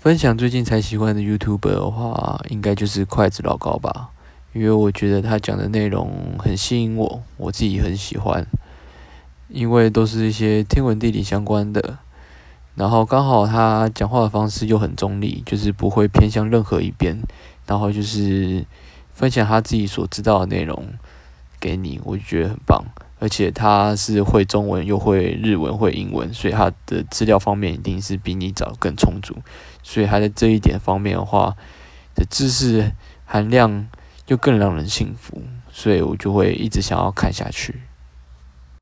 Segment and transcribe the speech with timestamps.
[0.00, 4.08] 分享最近才喜欢的 YouTuber 的话，应该就是筷子老高吧，
[4.54, 8.46] 因为我觉得他讲的内容很吸引我，我自己很喜欢，
[9.48, 11.98] 因为都是一些天文地理相关的，
[12.76, 17.20] 然后刚好他讲话的方式又很中立，就是不会偏向任何一边，
[17.66, 18.64] 然后就是
[19.12, 20.82] 分享他自己所知道的内容
[21.60, 22.82] 给你，我就觉得很棒。
[23.20, 29.36] 而且他是会中文又会日文会英文，所以他的资料方面一定是比你找更充足。
[29.82, 31.54] 所以他在这一点方面的话，
[32.14, 32.92] 的知识
[33.26, 33.88] 含量
[34.26, 37.80] 就更让人信服，所以我就会一直想要看下去。